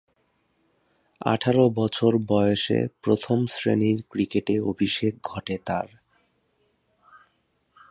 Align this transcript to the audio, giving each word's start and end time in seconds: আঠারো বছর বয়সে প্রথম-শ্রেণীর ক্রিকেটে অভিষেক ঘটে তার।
আঠারো 1.25 1.65
বছর 1.69 2.11
বয়সে 2.27 2.79
প্রথম-শ্রেণীর 3.01 3.97
ক্রিকেটে 4.09 4.55
অভিষেক 4.61 5.13
ঘটে 5.23 5.57
তার। 5.65 5.87